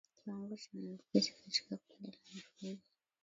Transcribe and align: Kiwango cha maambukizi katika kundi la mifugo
Kiwango 0.19 0.55
cha 0.57 0.69
maambukizi 0.73 1.31
katika 1.43 1.77
kundi 1.77 2.11
la 2.11 2.17
mifugo 2.61 2.81